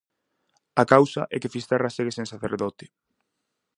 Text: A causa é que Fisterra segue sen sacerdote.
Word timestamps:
A 0.81 0.83
causa 0.93 1.21
é 1.35 1.37
que 1.41 1.53
Fisterra 1.55 1.93
segue 1.95 2.15
sen 2.17 2.27
sacerdote. 2.33 2.85